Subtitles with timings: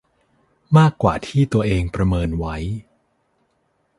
[0.77, 2.55] มากกว่าที่ตัวเองประเมินไว้